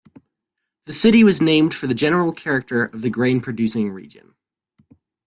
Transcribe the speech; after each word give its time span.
The 0.87 0.93
city 0.93 1.23
was 1.23 1.43
named 1.43 1.75
for 1.75 1.85
the 1.85 1.93
general 1.93 2.31
character 2.33 2.85
of 2.85 3.03
the 3.03 3.11
grain-producing 3.11 3.91
region. 3.91 4.33